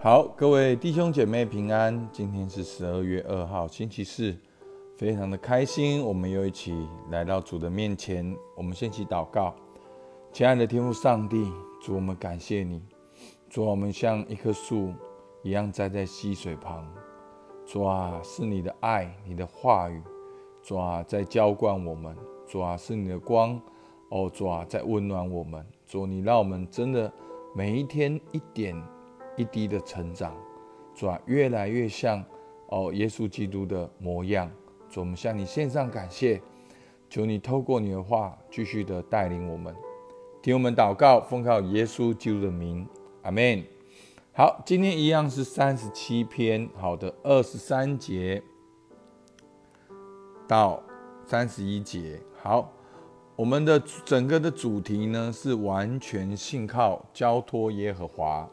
[0.00, 2.08] 好，各位弟兄姐妹平安。
[2.12, 4.32] 今天是十二月二号，星期四，
[4.96, 8.32] 非常的开心，我们又一起来到主的面前。
[8.56, 9.52] 我们先起祷告，
[10.32, 11.50] 亲爱的天父上帝，
[11.82, 12.80] 主我们感谢你，
[13.50, 14.94] 主我们像一棵树
[15.42, 16.86] 一样栽在溪水旁。
[17.66, 20.00] 主啊，是你的爱，你的话语，
[20.62, 22.16] 主啊，在浇灌我们。
[22.46, 23.60] 主啊，是你的光，
[24.10, 25.66] 哦，主啊，在温暖我们。
[25.88, 27.12] 主，你让我们真的
[27.52, 28.80] 每一天一点。
[29.38, 30.36] 一滴的成长，
[30.94, 32.22] 主啊，越来越像
[32.66, 34.50] 哦，耶稣基督的模样。
[34.90, 36.42] 主，我们向你献上感谢，
[37.08, 39.74] 求你透过你的话继续的带领我们，
[40.42, 42.84] 听我们祷告，奉靠耶稣基督的名，
[43.22, 43.62] 阿门。
[44.32, 48.42] 好，今天一样是三十七篇，好的，二十三节
[50.48, 50.82] 到
[51.24, 52.20] 三十一节。
[52.40, 52.72] 好，
[53.36, 58.48] 我们的整个的主题呢是完全信靠交托耶和华。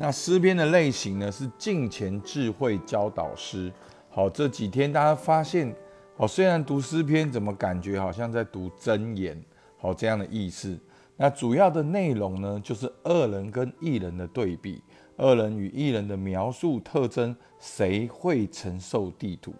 [0.00, 3.70] 那诗篇的类型呢是敬前智慧教导诗。
[4.08, 5.74] 好，这几天大家发现，
[6.16, 9.36] 好，虽然读诗篇，怎么感觉好像在读真言？
[9.76, 10.78] 好，这样的意思。
[11.16, 14.80] 那主要的内容呢，就是恶人跟异人的对比，
[15.16, 19.52] 恶人与异人的描述特征，谁会承受地图？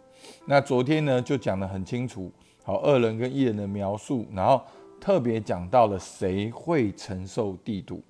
[0.47, 2.33] 那昨天呢就讲得很清楚，
[2.63, 4.63] 好，恶人跟异人的描述，然后
[5.01, 8.01] 特别讲到了谁会承受地图？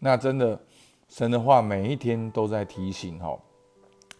[0.00, 0.60] 那真的。
[1.08, 3.38] 神的话每一天都在提醒哈，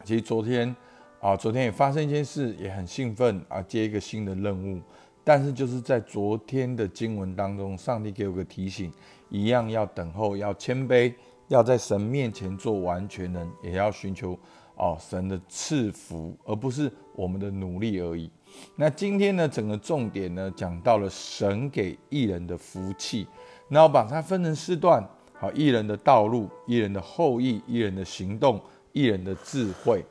[0.04, 0.74] 其实昨天
[1.20, 4.80] 啊，昨天也发生一件事，也很兴奋啊，接一个新的任务。
[5.24, 8.92] 但是就是在昨天的经文当中，上帝给我个提醒，
[9.28, 11.12] 一样要等候，要谦卑，
[11.48, 14.38] 要在神面前做完全人，也要寻求
[14.76, 18.30] 哦神的赐福，而不是我们的努力而已。
[18.76, 23.26] 那今天呢，整个重点呢，讲到了神给艺人的福气，
[23.68, 25.04] 那我把它分成四段。
[25.38, 28.58] 好，艺人的道路，艺人的后裔，艺人的行动，
[28.92, 30.02] 艺人的智慧。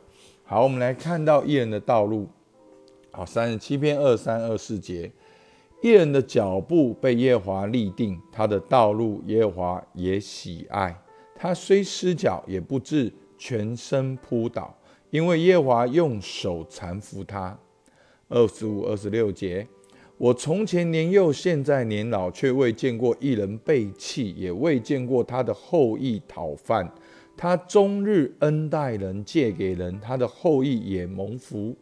[0.44, 2.28] 好，我们来看到艺人的道路。
[3.12, 5.12] 好，三十七篇二三二四节，
[5.82, 10.96] 艺人的脚步被耶华立定，他的道路耶华也喜爱。
[11.34, 14.78] 他虽失脚，也不至全身扑倒，
[15.10, 17.58] 因为耶华用手搀扶他。
[18.30, 19.68] 二十五、二十六节。
[20.18, 26.90] 我从前年幼，现在年老，却未见过一人被弃，也未见过他的后裔讨饭。
[27.36, 31.76] 他终日恩待人，借给人，他的后裔也蒙福。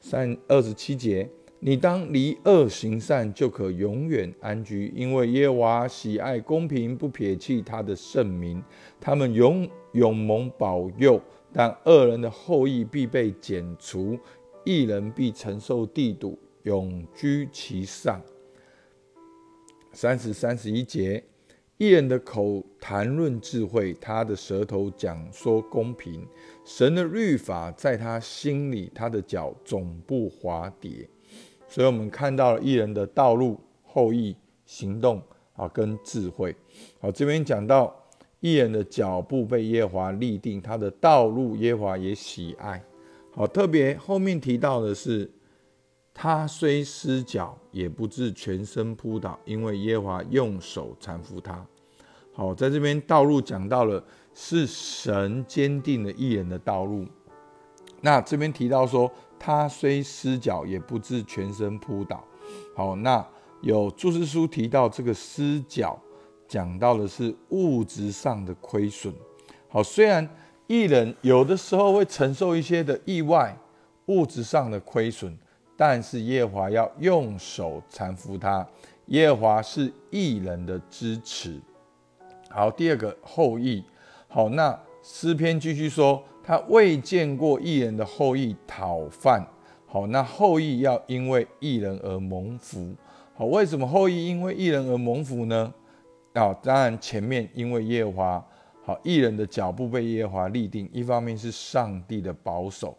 [0.00, 1.28] 三二十七节，
[1.60, 8.62] 你当离恶行善，就可永远安居，因为耶娃喜爱公平，不撇弃他的圣名。
[8.98, 11.20] 他们永永蒙保佑，
[11.52, 14.18] 但恶人的后裔必被剪除，
[14.64, 16.38] 一人必承受地土。
[16.62, 18.20] 永居其上。
[19.92, 21.24] 三十三十一节，
[21.76, 26.24] 一人的口谈论智慧，他的舌头讲说公平。
[26.64, 31.08] 神的律法在他心里，他的脚总不滑跌。
[31.66, 34.36] 所以，我们看到了一人的道路、后裔、
[34.66, 35.20] 行动
[35.54, 36.54] 啊，跟智慧。
[37.00, 37.92] 好，这边讲到
[38.40, 42.80] 一人的脚步被耶华立定，他的道路耶华也喜爱。
[43.32, 45.28] 好，特别后面提到的是。
[46.20, 51.64] 他虽失脚，也不至全身扑倒，因为耶和华用手搀扶他。
[52.34, 54.02] 好，在这边道路讲到了
[54.34, 57.06] 是神坚定了艺人的道路。
[58.00, 59.08] 那这边提到说，
[59.38, 62.24] 他虽失脚，也不至全身扑倒。
[62.74, 63.24] 好，那
[63.60, 65.96] 有注释书提到这个失脚，
[66.48, 69.14] 讲到的是物质上的亏损。
[69.68, 70.28] 好，虽然
[70.66, 73.56] 艺人有的时候会承受一些的意外，
[74.06, 75.38] 物质上的亏损。
[75.80, 78.66] 但是耶华要用手搀扶他，
[79.06, 81.60] 耶华是异人的支持。
[82.50, 83.84] 好，第二个后裔。
[84.26, 89.46] 好，那诗篇继续说，他未见过异人的后裔讨饭。
[89.86, 92.92] 好，那后裔要因为异人而蒙福。
[93.36, 95.72] 好，为什么后裔因为异人而蒙福呢？
[96.32, 98.44] 啊，当然前面因为耶华，
[98.82, 102.98] 好，异人的脚步被耶华立定，一方面是上帝的保守。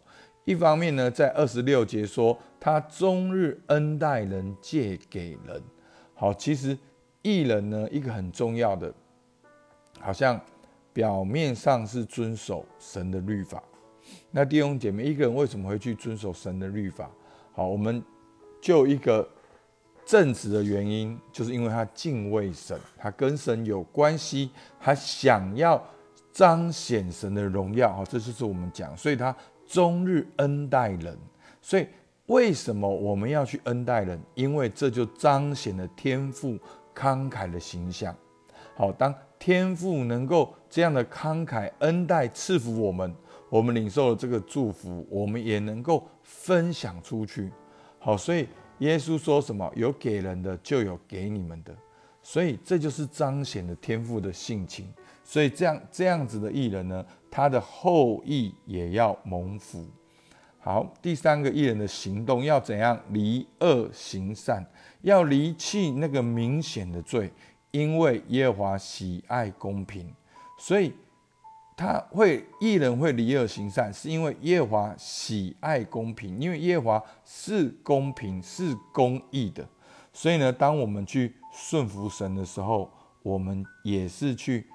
[0.50, 5.62] 一方面呢，在二十六节说他终日恩待人，借给人。
[6.12, 6.76] 好，其实
[7.22, 8.92] 艺人呢，一个很重要的，
[10.00, 10.40] 好像
[10.92, 13.62] 表面上是遵守神的律法。
[14.32, 17.08] 那弟兄姐妹，一个人为什么会去遵守神的律法？
[17.52, 18.02] 好，我们
[18.60, 19.28] 就一个
[20.04, 24.50] 正直的原因，就是因为他敬畏神，他跟神有关系，
[24.80, 25.80] 他想要
[26.32, 27.92] 彰显神的荣耀。
[27.92, 29.32] 好，这就是我们讲，所以他。
[29.70, 31.16] 终日恩待人，
[31.62, 31.86] 所以
[32.26, 34.20] 为什么我们要去恩待人？
[34.34, 36.58] 因为这就彰显了天父
[36.92, 38.12] 慷慨的形象。
[38.74, 43.14] 好，当天父能够这样的慷慨恩待赐福我们，
[43.48, 47.52] 我们领受了这个祝福，我们也能够分享出去。
[48.00, 49.70] 好，所以耶稣说什么？
[49.76, 51.72] 有给人的，就有给你们的。
[52.22, 54.92] 所以这就是彰显了天父的性情。
[55.22, 59.86] 所以这样这样子的艺人呢，他的后裔也要蒙福。
[60.58, 63.00] 好，第三个艺人的行动要怎样？
[63.10, 64.62] 离恶行善，
[65.02, 67.32] 要离弃那个明显的罪，
[67.70, 70.12] 因为耶和华喜爱公平，
[70.58, 70.92] 所以
[71.74, 79.66] 他会艺人会离恶行善，是因为耶和华喜爱公平，因为耶和华是公平是公义的。
[80.12, 82.90] 所以呢，当我们去顺服神的时候，
[83.22, 84.66] 我们也是去。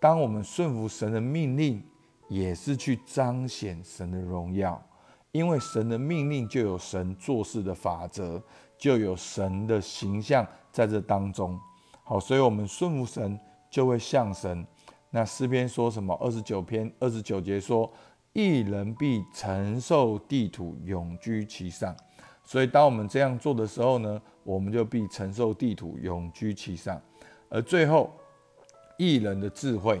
[0.00, 1.82] 当我们顺服神的命令，
[2.26, 4.82] 也是去彰显神的荣耀，
[5.30, 8.42] 因为神的命令就有神做事的法则，
[8.78, 11.60] 就有神的形象在这当中。
[12.02, 13.38] 好，所以我们顺服神，
[13.70, 14.66] 就会像神。
[15.10, 16.14] 那诗篇说什么？
[16.14, 17.92] 二十九篇二十九节说
[18.32, 21.94] ：“一人必承受地土，永居其上。”
[22.42, 26.98] 所以，当我们这样做的时候呢，我们就必承受地土，永居其上。
[27.50, 28.10] 而最后。
[29.00, 29.98] 艺人的智慧，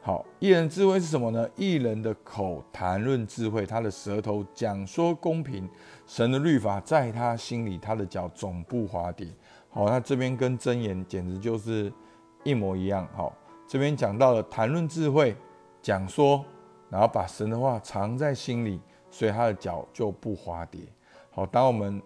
[0.00, 1.48] 好，艺人智慧是什么呢？
[1.54, 5.70] 艺人的口谈论智慧，他的舌头讲说公平，
[6.08, 9.28] 神的律法在他心里，他的脚总不滑跌。
[9.70, 11.92] 好，那这边跟真言简直就是
[12.42, 13.06] 一模一样。
[13.14, 13.32] 好，
[13.68, 15.36] 这边讲到了谈论智慧，
[15.80, 16.44] 讲说，
[16.90, 20.80] 然后把神的话藏在心里，所以他的脚就不滑跌。
[21.30, 22.02] 好，当我们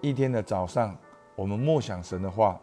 [0.00, 0.96] 一天的早上，
[1.34, 2.60] 我们默想神的话，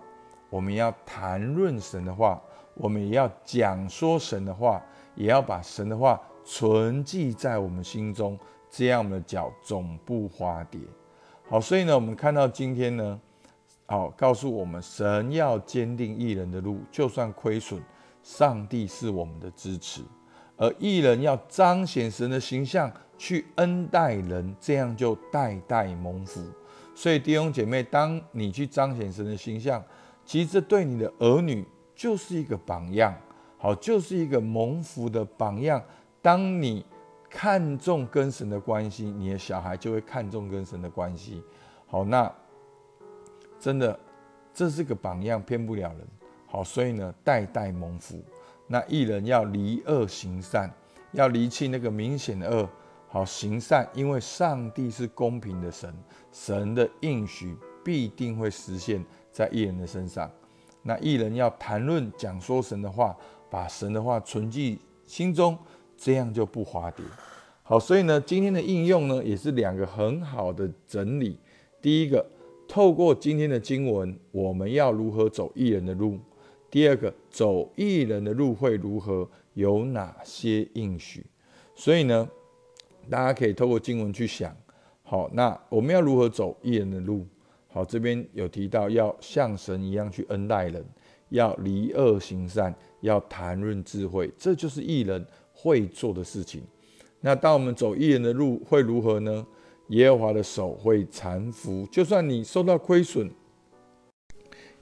[0.50, 2.42] 我们要谈论神的话。
[2.74, 4.82] 我们也要讲说神的话，
[5.16, 8.40] 也要把神的话存记在我们心中，
[8.70, 10.80] 这样我们的脚总不滑跌。
[11.50, 13.20] 好，所以呢，我们看到今天呢，
[13.86, 17.82] 好告诉我们，神要坚定艺人的路，就算亏损，
[18.24, 20.02] 上帝是我们的支持；
[20.56, 26.42] 而艺人要彰显神的形象，去恩待人，这样就代代蒙福。
[26.96, 29.84] 所以弟兄姐妹，当你去彰显神的形象，
[30.26, 31.66] 其实这对你的儿女。
[32.02, 33.16] 就是一个榜样，
[33.60, 35.80] 好，就是一个蒙福的榜样。
[36.20, 36.84] 当你
[37.30, 41.44] 看重跟神的关系，你的小孩就会看重跟神的关系。
[41.86, 42.34] 好，那
[43.60, 44.00] 真的
[44.52, 46.08] 这是个榜样，骗不了人。
[46.48, 48.20] 好，所以呢，代代蒙福。
[48.66, 50.74] 那艺人要离恶行善，
[51.12, 52.68] 要离弃那个明显的恶，
[53.10, 55.94] 好行善，因为上帝是公平的神，
[56.32, 57.56] 神的应许
[57.86, 60.28] 必定会实现在艺人的身上。
[60.84, 63.16] 那艺人要谈论讲说神的话，
[63.50, 65.58] 把神的话存记心中，
[65.98, 67.06] 这样就不滑跌。
[67.64, 71.38] 好，所以呢，今天的应用呢，也是两个很好的整理。
[71.82, 72.26] 第一个，
[72.68, 76.18] 透过今天的经文，我们要如何走艺人的路；
[76.70, 81.26] 第二个，走艺人的路会如何，有哪些应许。
[81.76, 82.28] 所以呢，
[83.10, 84.56] 大家可以透过经文去想。
[85.04, 87.26] 好，那我们要如何走艺人的路？
[87.72, 90.86] 好，这边有提到要像神一样去恩待人，
[91.30, 96.62] 要离恶行善，要谈论智慧，这就是艺人会做的事情。
[97.22, 99.46] 那当我们走艺人的路会如何呢？
[99.88, 103.30] 耶和华的手会搀扶，就算你受到亏损，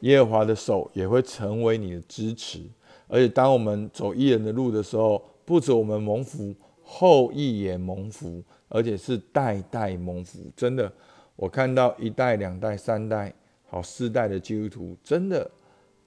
[0.02, 2.62] 耶和华的手也会成为你的支持。
[3.08, 10.92] 而且当我们走艺人的路的时候，不止我们蒙福，后裔也蒙福，而且是代代蒙福，真的。
[11.40, 13.34] 我看到一代、两代、三代，
[13.66, 15.50] 好四代的基督徒，真的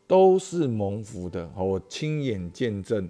[0.07, 1.49] 都是蒙福的。
[1.55, 3.09] 好，我亲眼见证。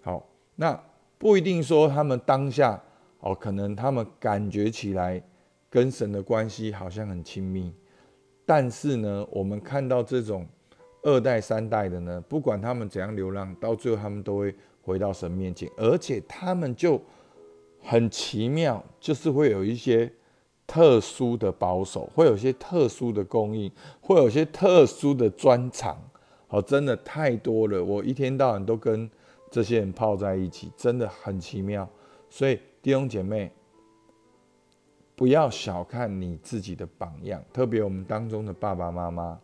[0.00, 0.82] 好，那
[1.18, 2.82] 不一定说他们当下，
[3.20, 5.22] 哦，可能他们感觉起来
[5.68, 7.70] 跟神的关系好像很亲密，
[8.46, 10.46] 但是呢，我们看到这种
[11.02, 16.98] 二代、三代的呢，不管他们怎样流浪，到最后他们都会回到神面前，而且他们就
[17.82, 20.10] 很奇妙，就是会有一些。
[20.68, 23.72] 特殊的保守，会有些特殊的供应，
[24.02, 25.98] 会有些特殊的专长，
[26.46, 27.82] 好，真的太多了。
[27.82, 29.10] 我一天到晚都跟
[29.50, 31.88] 这些人泡在一起，真的很奇妙。
[32.28, 33.50] 所以弟兄姐妹，
[35.16, 39.40] 不要小看你自己的榜样，特别我们当中的爸爸妈妈，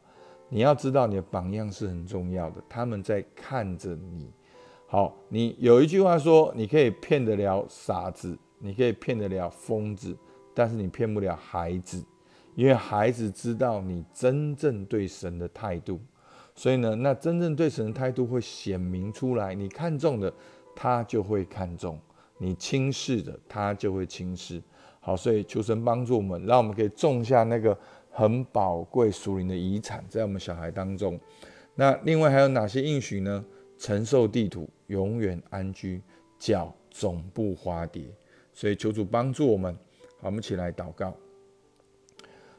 [0.50, 4.30] 你要知道你的榜样是很重要的，他们在看着你。
[4.86, 10.14] 好，你有一句话说，你可以骗得了傻子，你可以骗得了疯子。
[10.54, 12.04] 但是你骗不了孩子，
[12.54, 16.00] 因为孩子知道你真正对神的态度，
[16.54, 19.54] 所以呢，那真正对神的态度会显明出来。
[19.54, 20.32] 你看中的，
[20.74, 21.96] 他就会看重；
[22.38, 24.62] 你轻视的，他就会轻视。
[25.00, 27.76] 好，所以求神帮助我们，让我们可以种下那个
[28.10, 31.18] 很宝贵属灵的遗产在我们小孩当中。
[31.74, 33.44] 那另外还有哪些应许呢？
[33.76, 36.00] 承受地土，永远安居，
[36.38, 38.04] 脚总不滑跌。
[38.52, 39.76] 所以求主帮助我们。
[40.26, 41.14] 我们起来祷告。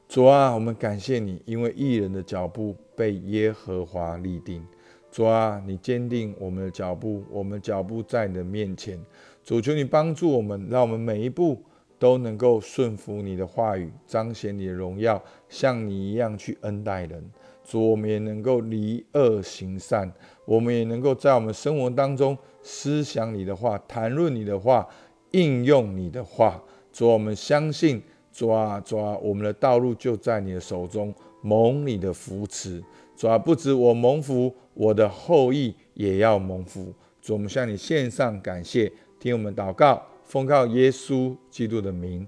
[0.08, 4.64] 主啊，我们感谢你，因为艺人的脚步被耶和华立定。
[5.12, 9.00] 主啊，你坚定我们的脚步，我们脚步在你的面前。
[9.44, 11.60] 主求你帮助我们，让我们每一步
[11.98, 15.20] 都能够顺服你的话语，彰显你的荣耀，
[15.50, 17.32] 像你一样去恩待人。
[17.64, 20.14] 主，我们也能够离恶行善，
[20.46, 24.88] 我们也能够在我们生活当中思想你的话，谈论你的话，
[25.32, 26.62] 应用你的话。
[26.96, 32.82] 主，我们相信，主啊，主啊，我们的道路就在你的手中，蒙你的扶持。
[33.18, 36.94] 主啊，不止我蒙福，我的后裔也要蒙福。
[37.22, 42.26] 主，我们向你献上感谢，听我们祷告，奉靠耶稣基督的名，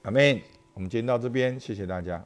[0.00, 0.40] 阿门。
[0.72, 2.24] 我们今天到这边，谢谢大家。